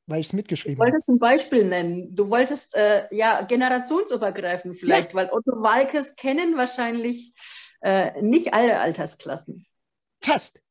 weil 0.07 0.21
ich 0.21 0.27
es 0.27 0.33
mitgeschrieben 0.33 0.79
habe. 0.79 0.91
Du 0.91 0.93
wolltest 0.93 1.09
ein 1.09 1.19
Beispiel 1.19 1.65
nennen. 1.65 2.15
Du 2.15 2.31
wolltest 2.31 2.75
äh, 2.77 3.07
ja 3.15 3.43
generationsübergreifend 3.43 4.77
vielleicht, 4.77 5.11
ja. 5.11 5.15
weil 5.15 5.31
Otto 5.31 5.63
Walkes 5.63 6.17
kennen 6.17 6.57
wahrscheinlich 6.57 7.33
äh, 7.81 8.21
nicht 8.23 8.55
alle 8.55 8.79
Altersklassen. 8.79 9.67
Fast. 10.21 10.63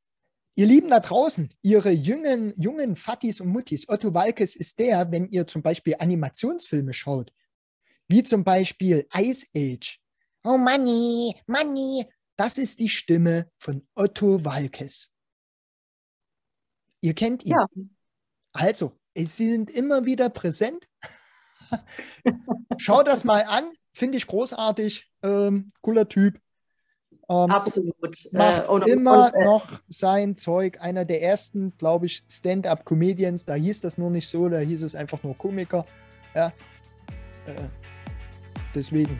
Ihr 0.56 0.65
Lieben 0.65 0.89
da 0.89 1.00
draußen, 1.00 1.50
Ihre 1.62 1.91
jungen, 1.91 2.54
jungen 2.58 2.96
Fattis 2.96 3.39
und 3.39 3.48
Muttis, 3.48 3.88
Otto 3.88 4.13
Walkes 4.13 4.56
ist 4.56 4.80
der, 4.80 5.10
wenn 5.12 5.30
ihr 5.30 5.48
zum 5.48 5.62
Beispiel 5.62 5.96
Animationsfilme 5.98 6.94
schaut, 6.94 7.32
wie 8.10 8.22
zum 8.22 8.44
Beispiel 8.44 9.08
Ice 9.15 9.48
Age. 9.56 10.00
Oh 10.44 10.58
Manni, 10.58 11.34
Manni, 11.48 12.06
das 12.36 12.58
ist 12.58 12.80
die 12.80 12.89
Stimme 12.89 13.50
von 13.58 13.88
Otto 13.96 14.44
Walkes. 14.44 15.12
Ihr 17.00 17.13
kennt 17.13 17.46
ihn. 17.46 17.52
Ja. 17.52 17.67
Also, 18.54 19.00
sie 19.15 19.52
sind 19.52 19.69
immer 19.69 20.06
wieder 20.06 20.30
präsent. 20.30 20.88
Schau 22.78 23.04
das 23.04 23.24
mal 23.24 23.43
an, 23.47 23.71
finde 23.93 24.17
ich 24.17 24.28
großartig. 24.28 25.10
Ähm, 25.24 25.67
cooler 25.82 26.08
Typ. 26.08 26.39
Ähm, 27.30 27.50
Absolut. 27.52 28.26
Äh, 28.34 28.38
macht 28.38 28.67
äh, 28.67 28.71
und, 28.71 28.88
immer 28.88 29.26
und, 29.26 29.34
äh, 29.34 29.45
noch 29.45 29.80
sein 29.88 30.36
Zeug. 30.36 30.82
Einer 30.82 31.06
der 31.06 31.21
ersten, 31.21 31.78
glaube 31.78 32.08
ich, 32.08 32.24
Stand-up-Comedians. 32.30 33.45
Da 33.45 33.54
hieß 33.54 33.82
das 33.82 33.97
nur 33.97 34.10
nicht 34.10 34.28
so, 34.28 34.50
da 34.50 34.60
hieß 34.60 34.84
es 34.84 34.95
einfach 34.95 35.24
nur 35.24 35.38
Komiker. 35.38 35.86
Ja. 36.36 36.47
Äh, 37.45 37.54
deswegen. 38.76 39.19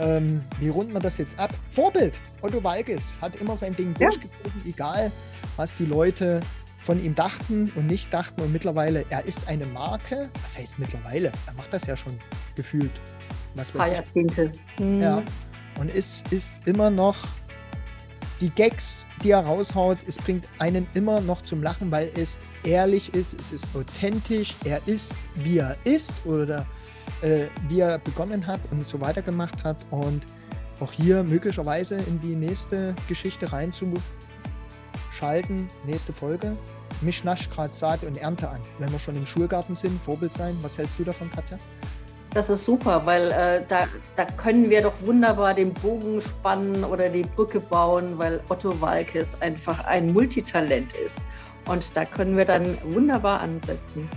Ähm, 0.00 0.42
wie 0.58 0.70
runden 0.70 0.94
wir 0.94 1.00
das 1.00 1.18
jetzt 1.18 1.38
ab? 1.38 1.50
Vorbild! 1.68 2.18
Otto 2.40 2.64
Walkes 2.64 3.16
hat 3.20 3.36
immer 3.36 3.54
sein 3.54 3.76
Ding 3.76 3.94
ja. 3.98 4.08
durchgezogen, 4.08 4.62
egal 4.66 5.12
was 5.56 5.74
die 5.74 5.84
Leute 5.84 6.40
von 6.80 7.02
ihm 7.02 7.14
dachten 7.14 7.70
und 7.76 7.86
nicht 7.86 8.12
dachten. 8.12 8.40
Und 8.40 8.52
mittlerweile, 8.52 9.04
er 9.10 9.24
ist 9.24 9.48
eine 9.48 9.66
Marke. 9.66 10.30
Was 10.42 10.58
heißt 10.58 10.78
mittlerweile? 10.78 11.30
Er 11.46 11.52
macht 11.54 11.72
das 11.72 11.86
ja 11.86 11.96
schon 11.96 12.18
gefühlt. 12.56 13.00
Was 13.54 13.74
weiß 13.74 13.78
Paar 13.78 13.92
Jahrzehnte. 13.92 14.52
Mhm. 14.78 15.00
Ja 15.00 15.22
und 15.80 15.90
es 15.94 16.22
ist 16.30 16.54
immer 16.66 16.90
noch 16.90 17.16
die 18.40 18.50
Gags, 18.50 19.08
die 19.22 19.30
er 19.30 19.40
raushaut, 19.40 19.98
es 20.06 20.18
bringt 20.18 20.46
einen 20.58 20.86
immer 20.94 21.20
noch 21.20 21.42
zum 21.42 21.62
Lachen, 21.62 21.90
weil 21.90 22.10
es 22.16 22.38
ehrlich 22.64 23.12
ist, 23.14 23.38
es 23.40 23.52
ist 23.52 23.66
authentisch, 23.74 24.54
er 24.64 24.80
ist, 24.86 25.18
wie 25.34 25.58
er 25.58 25.76
ist 25.84 26.14
oder 26.24 26.66
äh, 27.22 27.46
wie 27.68 27.80
er 27.80 27.98
begonnen 27.98 28.46
hat 28.46 28.60
und 28.70 28.86
so 28.88 29.00
weiter 29.00 29.22
gemacht 29.22 29.64
hat 29.64 29.76
und 29.90 30.26
auch 30.80 30.92
hier 30.92 31.22
möglicherweise 31.22 31.96
in 31.96 32.20
die 32.20 32.36
nächste 32.36 32.94
Geschichte 33.08 33.52
reinzuschalten, 35.20 35.68
nächste 35.86 36.12
Folge. 36.12 36.56
Mich 37.00 37.24
nascht 37.24 37.50
gerade 37.50 37.72
Saat 37.72 38.02
und 38.04 38.18
Ernte 38.18 38.48
an, 38.48 38.60
wenn 38.78 38.90
wir 38.90 38.98
schon 38.98 39.16
im 39.16 39.26
Schulgarten 39.26 39.74
sind, 39.74 40.00
Vorbild 40.00 40.32
sein. 40.32 40.56
Was 40.62 40.78
hältst 40.78 40.98
du 40.98 41.04
davon, 41.04 41.30
Katja? 41.30 41.58
Das 42.32 42.48
ist 42.48 42.64
super, 42.64 43.04
weil 43.06 43.30
äh, 43.32 43.62
da, 43.66 43.88
da 44.14 44.24
können 44.24 44.70
wir 44.70 44.82
doch 44.82 45.02
wunderbar 45.02 45.52
den 45.52 45.74
Bogen 45.74 46.20
spannen 46.20 46.84
oder 46.84 47.08
die 47.08 47.22
Brücke 47.22 47.58
bauen, 47.58 48.18
weil 48.18 48.40
Otto 48.48 48.80
Walkes 48.80 49.40
einfach 49.40 49.84
ein 49.84 50.12
Multitalent 50.12 50.94
ist. 50.94 51.28
Und 51.66 51.96
da 51.96 52.04
können 52.04 52.36
wir 52.36 52.44
dann 52.44 52.78
wunderbar 52.84 53.40
ansetzen. 53.40 54.08